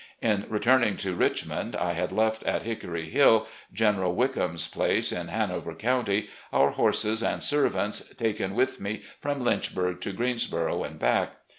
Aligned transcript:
In 0.23 0.47
returning 0.49 0.97
to 0.97 1.13
Richmond, 1.13 1.75
I 1.75 1.93
had 1.93 2.11
left 2.11 2.41
at" 2.41 2.63
Hickory 2.63 3.11
Hill," 3.11 3.47
General 3.71 4.15
Wickham's 4.15 4.67
place 4.67 5.11
in 5.11 5.27
Hanover 5.27 5.75
County, 5.75 6.27
our 6.51 6.71
horses 6.71 7.21
and 7.21 7.43
servants, 7.43 8.05
taken 8.15 8.55
with 8.55 8.79
me 8.81 9.03
from 9.19 9.41
Lynchburg 9.41 10.01
to 10.01 10.11
Greens 10.11 10.47
boro 10.47 10.83
and 10.83 10.97
back. 10.97 11.33